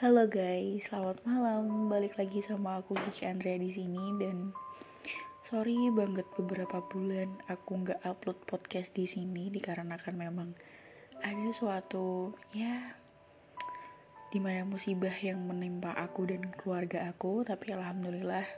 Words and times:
Halo 0.00 0.24
guys, 0.24 0.88
selamat 0.88 1.28
malam. 1.28 1.92
Balik 1.92 2.16
lagi 2.16 2.40
sama 2.40 2.80
aku 2.80 2.96
Gigi 3.04 3.28
Andrea 3.28 3.60
di 3.60 3.68
sini. 3.68 4.16
Dan 4.16 4.48
sorry 5.44 5.76
banget 5.92 6.24
beberapa 6.40 6.80
bulan 6.80 7.36
aku 7.52 7.84
nggak 7.84 8.00
upload 8.08 8.40
podcast 8.48 8.96
di 8.96 9.04
sini 9.04 9.52
dikarenakan 9.52 10.16
memang 10.16 10.56
ada 11.20 11.52
suatu 11.52 12.32
ya 12.56 12.96
di 14.32 14.40
mana 14.40 14.64
musibah 14.64 15.12
yang 15.20 15.44
menimpa 15.44 15.92
aku 15.92 16.32
dan 16.32 16.48
keluarga 16.48 17.04
aku. 17.12 17.44
Tapi 17.44 17.76
alhamdulillah 17.76 18.48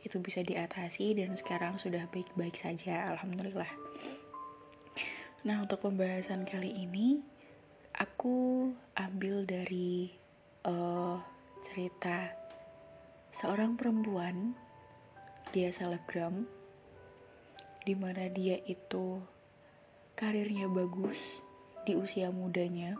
itu 0.00 0.16
bisa 0.24 0.40
diatasi 0.40 1.20
dan 1.20 1.36
sekarang 1.36 1.76
sudah 1.76 2.08
baik-baik 2.08 2.56
saja 2.56 3.12
alhamdulillah. 3.12 3.68
Nah 5.44 5.68
untuk 5.68 5.84
pembahasan 5.84 6.48
kali 6.48 6.72
ini 6.72 7.20
aku 7.92 8.72
ambil 8.96 9.44
dari 9.44 10.24
uh, 10.66 11.22
cerita. 11.62 12.34
Seorang 13.36 13.78
perempuan 13.78 14.58
dia 15.54 15.70
selebgram 15.70 16.44
di 17.86 17.94
mana 17.94 18.26
dia 18.26 18.58
itu 18.66 19.22
karirnya 20.18 20.66
bagus 20.66 21.16
di 21.86 21.94
usia 21.94 22.34
mudanya 22.34 22.98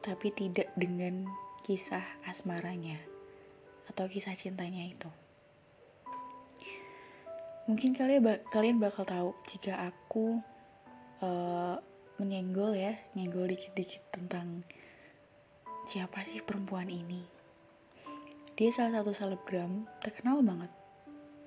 tapi 0.00 0.32
tidak 0.32 0.72
dengan 0.78 1.28
kisah 1.68 2.06
asmaranya 2.24 2.96
atau 3.90 4.06
kisah 4.08 4.38
cintanya 4.38 4.86
itu. 4.86 5.10
Mungkin 7.66 7.98
kalian 7.98 8.46
kalian 8.54 8.78
bakal 8.78 9.02
tahu 9.02 9.34
jika 9.50 9.90
aku 9.90 10.38
uh, 11.20 11.76
menyenggol 12.16 12.72
ya 12.72 12.94
nyenggol 13.18 13.50
dikit-dikit 13.50 14.00
tentang 14.14 14.62
siapa 15.86 16.26
sih 16.26 16.42
perempuan 16.42 16.90
ini? 16.90 17.22
Dia 18.58 18.74
salah 18.74 19.06
satu 19.06 19.14
selebgram 19.14 19.86
terkenal 20.02 20.42
banget 20.42 20.72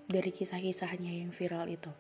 dari 0.08 0.32
kisah-kisahnya 0.32 1.12
yang 1.20 1.36
viral 1.36 1.68
itu. 1.68 1.92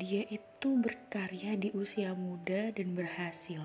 Dia 0.00 0.24
itu 0.32 0.80
berkarya 0.80 1.60
di 1.60 1.68
usia 1.76 2.16
muda 2.16 2.72
dan 2.72 2.96
berhasil. 2.96 3.60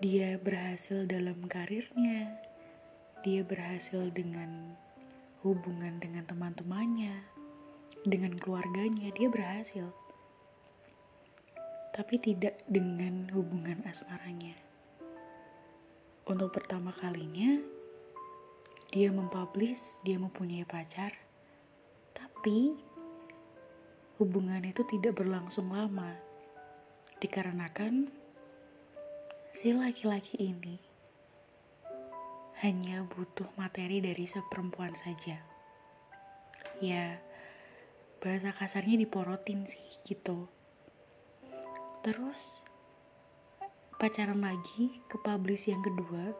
Dia 0.00 0.40
berhasil 0.40 1.04
dalam 1.04 1.44
karirnya. 1.52 2.40
Dia 3.24 3.44
berhasil 3.44 4.08
dengan 4.12 4.72
hubungan 5.44 6.00
dengan 6.00 6.24
teman-temannya, 6.24 7.28
dengan 8.08 8.32
keluarganya. 8.40 9.12
Dia 9.12 9.28
berhasil 9.28 10.05
tapi 11.96 12.20
tidak 12.20 12.60
dengan 12.68 13.24
hubungan 13.32 13.80
asmaranya. 13.88 14.52
Untuk 16.28 16.52
pertama 16.52 16.92
kalinya, 16.92 17.56
dia 18.92 19.08
mempublish 19.08 19.80
dia 20.04 20.20
mempunyai 20.20 20.68
pacar, 20.68 21.16
tapi 22.12 22.76
hubungan 24.20 24.60
itu 24.68 24.84
tidak 24.84 25.16
berlangsung 25.16 25.72
lama 25.72 26.12
dikarenakan 27.16 28.12
si 29.56 29.72
laki-laki 29.72 30.52
ini 30.52 30.76
hanya 32.60 33.08
butuh 33.08 33.48
materi 33.56 34.04
dari 34.04 34.28
seperempuan 34.28 34.92
saja. 35.00 35.40
Ya, 36.76 37.24
bahasa 38.20 38.52
kasarnya 38.52 39.00
diporotin 39.00 39.64
sih 39.64 39.80
gitu 40.04 40.52
terus 42.06 42.62
pacaran 43.98 44.38
lagi 44.38 45.02
ke 45.10 45.18
publish 45.26 45.66
yang 45.66 45.82
kedua 45.82 46.38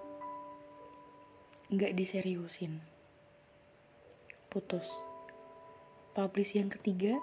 nggak 1.75 1.91
diseriusin. 1.98 2.78
Putus. 4.47 4.87
Publish 6.15 6.55
yang 6.55 6.71
ketiga 6.71 7.19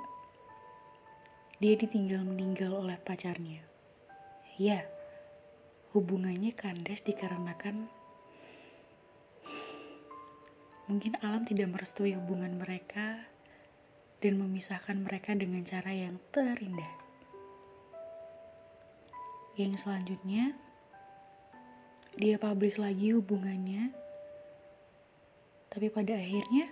dia 1.64 1.80
ditinggal 1.80 2.28
meninggal 2.28 2.76
oleh 2.76 3.00
pacarnya. 3.00 3.64
Ya 4.60 4.92
hubungannya 5.96 6.52
kandas 6.52 7.00
dikarenakan 7.08 7.88
mungkin 10.92 11.16
alam 11.24 11.48
tidak 11.48 11.72
merestui 11.72 12.12
hubungan 12.12 12.60
mereka 12.60 13.24
dan 14.20 14.36
memisahkan 14.36 15.00
mereka 15.00 15.32
dengan 15.32 15.64
cara 15.64 15.96
yang 15.96 16.20
terindah 16.36 17.03
yang 19.54 19.78
selanjutnya 19.78 20.58
dia 22.18 22.38
publish 22.38 22.78
lagi 22.78 23.14
hubungannya. 23.14 23.94
Tapi 25.74 25.90
pada 25.90 26.14
akhirnya 26.14 26.70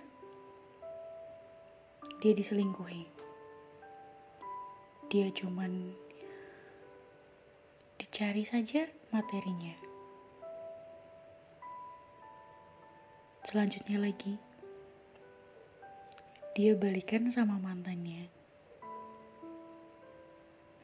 dia 2.22 2.32
diselingkuhi. 2.34 3.06
Dia 5.10 5.26
cuman 5.34 5.90
dicari 7.98 8.46
saja 8.46 8.86
materinya. 9.10 9.74
Selanjutnya 13.42 13.98
lagi 13.98 14.38
dia 16.54 16.78
balikan 16.78 17.26
sama 17.34 17.58
mantannya. 17.58 18.30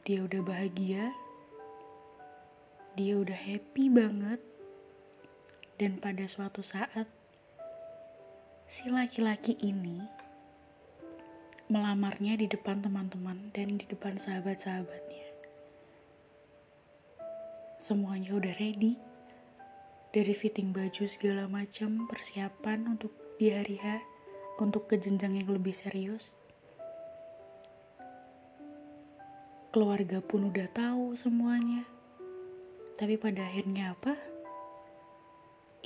Dia 0.03 0.25
udah 0.25 0.41
bahagia 0.43 1.15
dia 2.97 3.17
udah 3.19 3.37
happy 3.37 3.91
banget 3.91 4.41
dan 5.77 6.01
pada 6.01 6.25
suatu 6.25 6.65
saat 6.65 7.05
si 8.69 8.89
laki-laki 8.89 9.57
ini 9.61 10.05
melamarnya 11.69 12.33
di 12.33 12.49
depan 12.49 12.81
teman-teman 12.81 13.53
dan 13.53 13.77
di 13.77 13.85
depan 13.85 14.17
sahabat-sahabatnya. 14.17 15.29
Semuanya 17.77 18.33
udah 18.33 18.53
ready. 18.57 18.97
Dari 20.09 20.33
fitting 20.33 20.73
baju 20.73 21.05
segala 21.05 21.45
macam 21.45 22.09
persiapan 22.09 22.97
untuk 22.97 23.13
di 23.37 23.53
hari 23.53 23.77
H 23.77 24.01
untuk 24.57 24.89
ke 24.89 24.97
jenjang 24.97 25.37
yang 25.37 25.49
lebih 25.53 25.77
serius. 25.77 26.33
Keluarga 29.69 30.17
pun 30.25 30.49
udah 30.49 30.65
tahu 30.73 31.13
semuanya. 31.13 31.85
Tapi 32.99 33.15
pada 33.15 33.47
akhirnya 33.47 33.95
apa? 33.95 34.11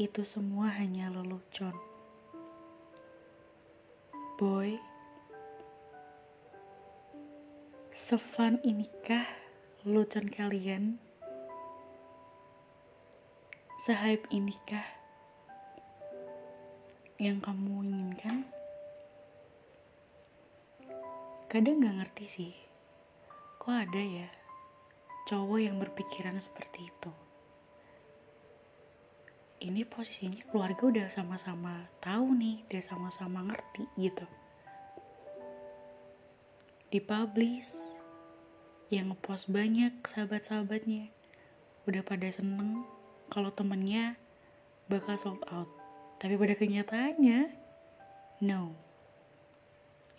Itu 0.01 0.25
semua 0.25 0.73
hanya 0.81 1.13
lelucon. 1.13 1.77
Boy, 4.41 4.81
sefan 7.93 8.57
inikah 8.65 9.29
lelucon 9.85 10.25
kalian? 10.25 10.97
Sehype 13.85 14.25
inikah 14.33 14.89
yang 17.21 17.37
kamu 17.45 17.93
inginkan? 17.93 18.49
Kadang 21.45 21.85
gak 21.85 21.93
ngerti 21.93 22.25
sih, 22.25 22.53
kok 23.61 23.69
ada 23.69 24.01
ya 24.01 24.42
cowok 25.23 25.59
yang 25.63 25.79
berpikiran 25.79 26.35
seperti 26.43 26.91
itu. 26.91 27.11
Ini 29.63 29.87
posisinya 29.87 30.43
keluarga 30.51 30.83
udah 30.91 31.07
sama-sama 31.07 31.87
tahu 32.03 32.35
nih, 32.35 32.67
udah 32.67 32.83
sama-sama 32.83 33.47
ngerti 33.47 33.87
gitu. 33.95 34.27
Dipublish, 36.91 37.71
yang 38.91 39.15
ngepost 39.15 39.47
banyak 39.47 40.03
sahabat-sahabatnya. 40.03 41.09
Udah 41.87 42.03
pada 42.03 42.27
seneng 42.27 42.83
kalau 43.31 43.49
temennya 43.55 44.19
bakal 44.91 45.15
sold 45.15 45.41
out. 45.47 45.71
Tapi 46.19 46.35
pada 46.35 46.59
kenyataannya, 46.59 47.55
no. 48.43 48.75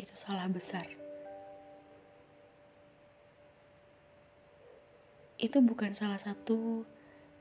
Itu 0.00 0.16
salah 0.16 0.48
besar. 0.48 1.03
Itu 5.38 5.58
bukan 5.58 5.92
salah 5.98 6.18
satu 6.18 6.86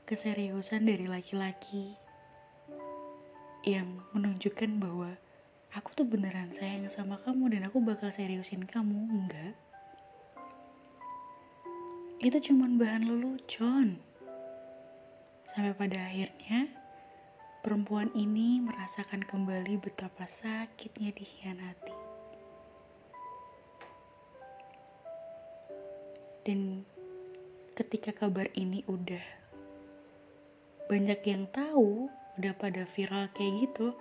keseriusan 0.04 0.84
dari 0.84 1.06
laki-laki 1.06 1.94
yang 3.64 4.04
menunjukkan 4.12 4.76
bahwa 4.76 5.16
aku 5.72 5.88
tuh 5.96 6.06
beneran 6.06 6.52
sayang 6.52 6.86
sama 6.92 7.16
kamu 7.22 7.56
dan 7.56 7.66
aku 7.70 7.80
bakal 7.80 8.12
seriusin 8.12 8.68
kamu 8.68 9.08
enggak. 9.14 9.56
Itu 12.20 12.40
cuman 12.40 12.76
bahan 12.76 13.08
lelucon. 13.08 14.00
Sampai 15.48 15.72
pada 15.76 16.10
akhirnya 16.10 16.66
perempuan 17.64 18.12
ini 18.12 18.60
merasakan 18.60 19.24
kembali 19.24 19.80
betapa 19.80 20.28
sakitnya 20.28 21.14
dikhianati. 21.16 21.96
Dan 26.44 26.84
ketika 27.74 28.14
kabar 28.14 28.46
ini 28.54 28.86
udah 28.86 29.22
banyak 30.86 31.18
yang 31.26 31.50
tahu, 31.50 32.06
udah 32.38 32.54
pada 32.54 32.86
viral 32.86 33.26
kayak 33.34 33.66
gitu, 33.66 33.98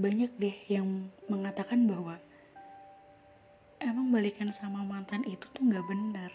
banyak 0.00 0.32
deh 0.40 0.56
yang 0.72 1.12
mengatakan 1.28 1.84
bahwa 1.84 2.16
emang 3.84 4.08
balikan 4.08 4.48
sama 4.48 4.80
mantan 4.80 5.28
itu 5.28 5.44
tuh 5.52 5.60
nggak 5.60 5.84
benar. 5.84 6.32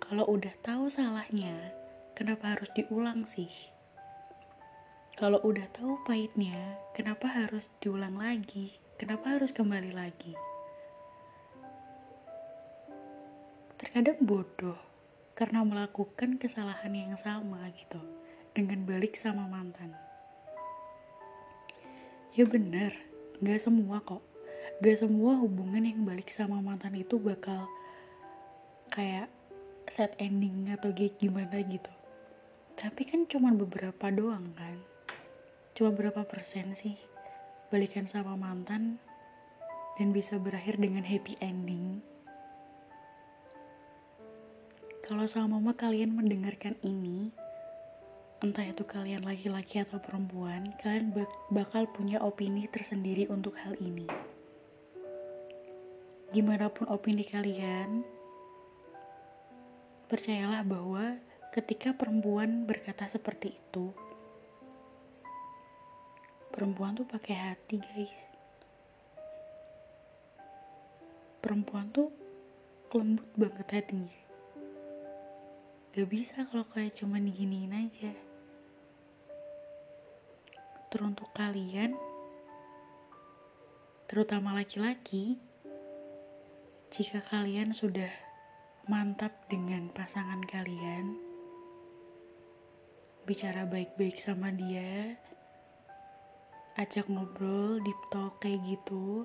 Kalau 0.00 0.24
udah 0.24 0.54
tahu 0.64 0.88
salahnya, 0.88 1.76
kenapa 2.16 2.56
harus 2.56 2.72
diulang 2.72 3.28
sih? 3.28 3.52
Kalau 5.12 5.44
udah 5.44 5.68
tahu 5.76 6.00
pahitnya, 6.08 6.80
kenapa 6.96 7.28
harus 7.28 7.68
diulang 7.84 8.16
lagi? 8.16 8.80
Kenapa 8.96 9.36
harus 9.36 9.52
kembali 9.52 9.92
lagi? 9.92 10.32
Terkadang 13.92 14.24
bodoh 14.24 14.80
karena 15.36 15.60
melakukan 15.68 16.40
kesalahan 16.40 16.96
yang 16.96 17.12
sama 17.20 17.60
gitu 17.76 18.00
dengan 18.56 18.88
balik 18.88 19.20
sama 19.20 19.44
mantan. 19.44 19.92
Ya 22.32 22.48
bener, 22.48 22.96
gak 23.44 23.60
semua 23.60 24.00
kok. 24.00 24.24
Gak 24.80 25.04
semua 25.04 25.36
hubungan 25.36 25.84
yang 25.84 26.08
balik 26.08 26.32
sama 26.32 26.64
mantan 26.64 26.96
itu 26.96 27.20
bakal 27.20 27.68
kayak 28.96 29.28
set 29.84 30.16
ending 30.16 30.72
atau 30.72 30.88
gimana 30.96 31.60
gitu. 31.60 31.92
Tapi 32.80 33.04
kan 33.04 33.28
cuma 33.28 33.52
beberapa 33.52 34.08
doang 34.08 34.56
kan 34.56 34.80
cuma 35.76 35.92
berapa 35.92 36.24
persen 36.24 36.72
sih 36.72 36.96
balikan 37.68 38.08
sama 38.08 38.40
mantan 38.40 38.96
dan 40.00 40.16
bisa 40.16 40.40
berakhir 40.40 40.80
dengan 40.80 41.04
happy 41.04 41.36
ending 41.44 42.00
kalau 45.02 45.26
sama 45.26 45.58
mama 45.58 45.74
kalian 45.74 46.14
mendengarkan 46.14 46.78
ini 46.86 47.34
entah 48.38 48.62
itu 48.62 48.86
kalian 48.86 49.26
laki-laki 49.26 49.82
atau 49.82 49.98
perempuan 49.98 50.70
kalian 50.78 51.10
bak 51.10 51.26
bakal 51.50 51.90
punya 51.90 52.22
opini 52.22 52.70
tersendiri 52.70 53.26
untuk 53.26 53.58
hal 53.58 53.74
ini. 53.82 54.06
Gimana 56.30 56.70
pun 56.70 56.86
opini 56.86 57.26
kalian 57.26 58.06
percayalah 60.06 60.62
bahwa 60.62 61.18
ketika 61.50 61.98
perempuan 61.98 62.62
berkata 62.62 63.10
seperti 63.10 63.58
itu 63.58 63.90
perempuan 66.54 66.94
tuh 66.94 67.10
pakai 67.10 67.34
hati 67.34 67.82
guys. 67.82 68.22
Perempuan 71.42 71.90
tuh 71.90 72.14
lembut 72.94 73.26
banget 73.34 73.82
hatinya 73.82 74.21
gak 75.92 76.08
bisa 76.08 76.48
kalau 76.48 76.64
kayak 76.72 76.96
cuma 76.96 77.20
diginiin 77.20 77.76
aja. 77.76 78.16
Teruntuk 80.88 81.28
kalian 81.36 81.92
terutama 84.08 84.52
laki-laki 84.52 85.40
jika 86.92 87.24
kalian 87.28 87.72
sudah 87.72 88.08
mantap 88.84 89.32
dengan 89.48 89.88
pasangan 89.88 90.44
kalian 90.44 91.16
bicara 93.24 93.64
baik-baik 93.64 94.20
sama 94.20 94.52
dia 94.52 95.16
ajak 96.76 97.08
ngobrol 97.08 97.80
deep 97.80 98.00
talk 98.12 98.40
kayak 98.44 98.60
gitu 98.64 99.24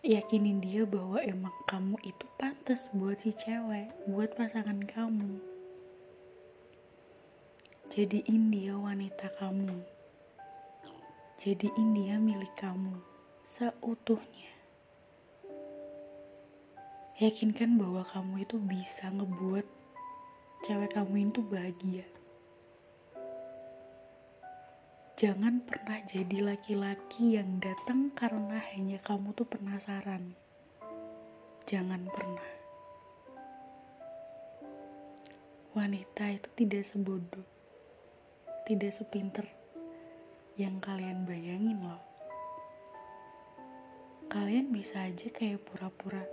yakinin 0.00 0.64
dia 0.64 0.88
bahwa 0.88 1.20
emang 1.20 1.52
kamu 1.68 2.00
itu 2.08 2.24
pantas 2.40 2.88
buat 2.96 3.20
si 3.20 3.36
cewek 3.36 3.92
buat 4.08 4.32
pasangan 4.32 4.80
kamu. 4.88 5.36
Jadiin 7.92 8.48
dia 8.48 8.80
wanita 8.80 9.28
kamu. 9.36 9.84
Jadiin 11.36 11.88
dia 11.92 12.16
milik 12.16 12.54
kamu. 12.56 12.96
Seutuhnya. 13.44 14.56
Yakinkan 17.20 17.76
bahwa 17.76 18.00
kamu 18.08 18.48
itu 18.48 18.56
bisa 18.56 19.12
ngebuat 19.12 19.68
cewek 20.64 20.96
kamu 20.96 21.28
itu 21.28 21.44
bahagia 21.44 22.08
Jangan 25.20 25.60
pernah 25.68 26.00
jadi 26.08 26.40
laki-laki 26.40 27.36
yang 27.36 27.60
datang 27.60 28.08
karena 28.16 28.56
hanya 28.72 28.96
kamu 29.04 29.36
tuh 29.36 29.44
penasaran. 29.44 30.32
Jangan 31.68 32.08
pernah. 32.08 32.50
Wanita 35.76 36.24
itu 36.24 36.48
tidak 36.56 36.88
sebodoh, 36.88 37.44
tidak 38.64 38.96
sepinter 38.96 39.44
yang 40.56 40.80
kalian 40.80 41.28
bayangin 41.28 41.84
loh. 41.84 42.00
Kalian 44.32 44.72
bisa 44.72 45.04
aja 45.04 45.28
kayak 45.28 45.60
pura-pura, 45.68 46.24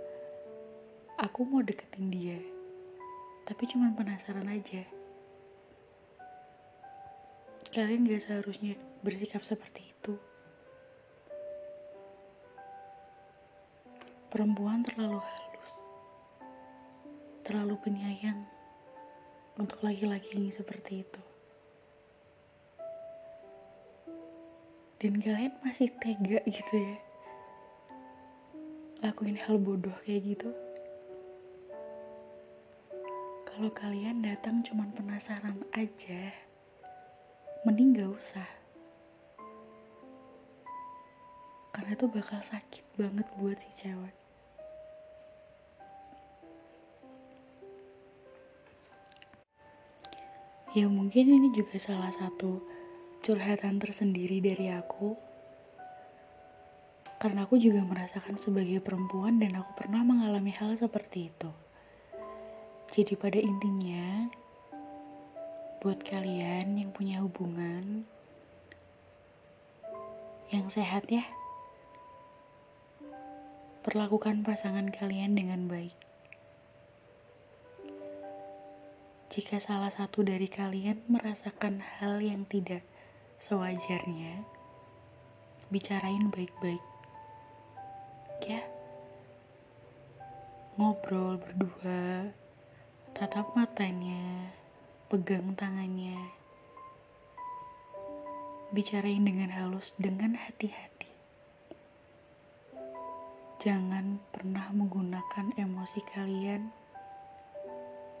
aku 1.20 1.44
mau 1.44 1.60
deketin 1.60 2.08
dia, 2.08 2.40
tapi 3.44 3.68
cuma 3.68 3.92
penasaran 3.92 4.48
aja 4.48 4.88
Kalian 7.68 8.08
gak 8.08 8.24
seharusnya 8.24 8.74
bersikap 9.04 9.44
seperti 9.44 9.92
itu. 9.92 10.16
Perempuan 14.32 14.82
terlalu 14.82 15.20
halus, 15.20 15.72
terlalu 17.46 17.76
penyayang 17.80 18.44
untuk 19.60 19.80
laki-laki 19.84 20.48
seperti 20.48 21.04
itu. 21.06 21.22
Dan 24.98 25.22
kalian 25.22 25.54
masih 25.62 25.94
tega 26.02 26.42
gitu 26.50 26.74
ya, 26.74 26.98
lakuin 29.06 29.38
hal 29.38 29.62
bodoh 29.62 29.94
kayak 30.02 30.34
gitu. 30.34 30.50
Kalau 33.46 33.70
kalian 33.70 34.26
datang 34.26 34.66
cuma 34.66 34.90
penasaran 34.90 35.62
aja, 35.70 36.34
mending 37.68 38.00
gak 38.00 38.08
usah. 38.16 38.48
Karena 41.68 41.92
itu 41.92 42.08
bakal 42.08 42.40
sakit 42.40 42.80
banget 42.96 43.28
buat 43.36 43.60
si 43.60 43.68
cewek. 43.84 44.16
Ya 50.72 50.88
mungkin 50.88 51.28
ini 51.28 51.52
juga 51.52 51.76
salah 51.76 52.08
satu 52.08 52.64
curhatan 53.20 53.76
tersendiri 53.76 54.40
dari 54.40 54.72
aku. 54.72 55.12
Karena 57.20 57.44
aku 57.44 57.60
juga 57.60 57.84
merasakan 57.84 58.40
sebagai 58.40 58.80
perempuan 58.80 59.36
dan 59.36 59.60
aku 59.60 59.76
pernah 59.76 60.00
mengalami 60.00 60.56
hal 60.56 60.72
seperti 60.80 61.28
itu. 61.28 61.52
Jadi 62.96 63.12
pada 63.12 63.36
intinya 63.36 64.32
buat 65.78 66.02
kalian 66.02 66.74
yang 66.74 66.90
punya 66.90 67.22
hubungan 67.22 68.02
yang 70.50 70.66
sehat 70.72 71.06
ya. 71.06 71.22
Perlakukan 73.86 74.42
pasangan 74.42 74.90
kalian 74.90 75.38
dengan 75.38 75.70
baik. 75.70 75.94
Jika 79.28 79.62
salah 79.62 79.92
satu 79.94 80.26
dari 80.26 80.50
kalian 80.50 81.04
merasakan 81.06 81.78
hal 81.78 82.18
yang 82.18 82.42
tidak 82.50 82.82
sewajarnya, 83.38 84.42
bicarain 85.70 86.26
baik-baik. 86.32 86.82
Ya. 88.42 88.66
Ngobrol 90.74 91.38
berdua, 91.38 92.34
tatap 93.14 93.52
matanya, 93.52 94.57
pegang 95.08 95.56
tangannya, 95.56 96.36
bicarain 98.76 99.24
dengan 99.24 99.48
halus, 99.56 99.96
dengan 99.96 100.36
hati-hati. 100.36 101.08
Jangan 103.56 104.20
pernah 104.28 104.68
menggunakan 104.68 105.56
emosi 105.56 106.04
kalian 106.12 106.68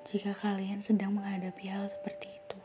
jika 0.08 0.32
kalian 0.40 0.80
sedang 0.80 1.20
menghadapi 1.20 1.68
hal 1.68 1.92
seperti 1.92 2.32
itu. 2.32 2.58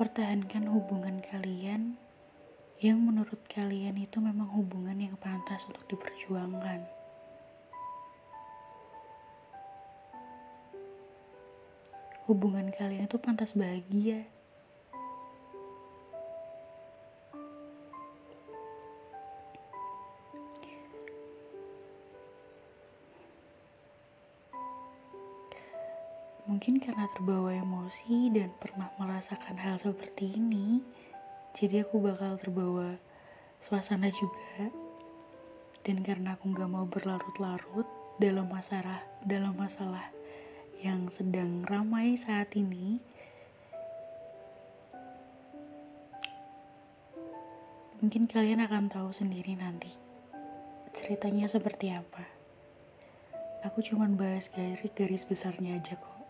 Pertahankan 0.00 0.64
hubungan 0.64 1.20
kalian 1.28 2.00
yang 2.80 3.04
menurut 3.04 3.44
kalian 3.52 4.00
itu 4.00 4.16
memang 4.16 4.48
hubungan 4.56 4.96
yang 4.96 5.12
pantas 5.20 5.68
untuk 5.68 5.84
diperjuangkan. 5.92 6.99
hubungan 12.30 12.70
kalian 12.70 13.10
itu 13.10 13.18
pantas 13.18 13.58
bahagia. 13.58 14.22
Mungkin 26.46 26.78
karena 26.78 27.10
terbawa 27.18 27.50
emosi 27.50 28.30
dan 28.30 28.54
pernah 28.62 28.94
merasakan 28.94 29.58
hal 29.58 29.82
seperti 29.82 30.38
ini, 30.38 30.86
jadi 31.58 31.82
aku 31.82 31.98
bakal 31.98 32.38
terbawa 32.38 32.94
suasana 33.58 34.06
juga. 34.14 34.70
Dan 35.82 36.06
karena 36.06 36.38
aku 36.38 36.54
gak 36.54 36.70
mau 36.70 36.86
berlarut-larut 36.86 37.90
dalam 38.22 38.46
masalah, 38.46 39.02
dalam 39.26 39.56
masalah 39.58 40.19
yang 40.80 41.12
sedang 41.12 41.68
ramai 41.68 42.16
saat 42.16 42.56
ini, 42.56 42.96
mungkin 48.00 48.24
kalian 48.24 48.64
akan 48.64 48.88
tahu 48.88 49.12
sendiri 49.12 49.52
nanti 49.60 49.92
ceritanya 50.96 51.46
seperti 51.52 51.92
apa. 51.92 52.24
Aku 53.68 53.84
cuma 53.84 54.08
bahas 54.08 54.48
garis, 54.48 54.88
garis 54.96 55.24
besarnya 55.28 55.76
aja 55.76 56.00
kok. 56.00 56.20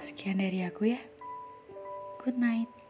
Sekian 0.00 0.40
dari 0.40 0.64
aku 0.64 0.96
ya. 0.96 1.00
Good 2.24 2.40
night. 2.40 2.87